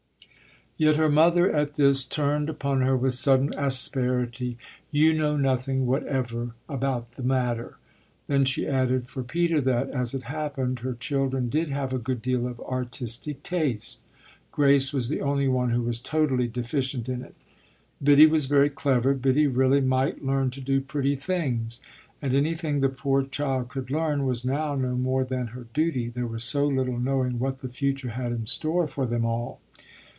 Yet 0.77 0.95
her 0.95 1.11
mother, 1.11 1.51
at 1.51 1.75
this, 1.75 2.03
turned 2.03 2.49
upon 2.49 2.81
her 2.81 2.97
with 2.97 3.13
sudden 3.13 3.53
asperity. 3.55 4.57
"You 4.89 5.13
know 5.15 5.37
nothing 5.37 5.85
whatever 5.85 6.55
about 6.67 7.11
the 7.11 7.21
matter!" 7.21 7.77
Then 8.25 8.45
she 8.45 8.65
added 8.67 9.07
for 9.07 9.21
Peter 9.21 9.61
that, 9.61 9.91
as 9.91 10.15
it 10.15 10.23
happened, 10.23 10.79
her 10.79 10.95
children 10.95 11.49
did 11.49 11.69
have 11.69 11.93
a 11.93 11.99
good 11.99 12.19
deal 12.19 12.47
of 12.47 12.59
artistic 12.61 13.43
taste: 13.43 13.99
Grace 14.51 14.91
was 14.91 15.07
the 15.07 15.21
only 15.21 15.47
one 15.47 15.69
who 15.69 15.83
was 15.83 15.99
totally 15.99 16.47
deficient 16.47 17.07
in 17.07 17.21
it. 17.21 17.35
Biddy 18.01 18.25
was 18.25 18.47
very 18.47 18.71
clever 18.71 19.13
Biddy 19.13 19.45
really 19.45 19.81
might 19.81 20.25
learn 20.25 20.49
to 20.49 20.61
do 20.61 20.81
pretty 20.81 21.15
things. 21.15 21.79
And 22.23 22.33
anything 22.33 22.79
the 22.81 22.89
poor 22.89 23.21
child 23.21 23.67
could 23.67 23.91
learn 23.91 24.25
was 24.25 24.43
now 24.43 24.73
no 24.73 24.95
more 24.95 25.25
than 25.25 25.47
her 25.47 25.67
duty 25.75 26.09
there 26.09 26.25
was 26.25 26.43
so 26.43 26.65
little 26.65 26.97
knowing 26.97 27.37
what 27.37 27.59
the 27.59 27.69
future 27.69 28.09
had 28.09 28.31
in 28.31 28.47
store 28.47 28.87
for 28.87 29.05
them 29.05 29.23
all. 29.25 29.61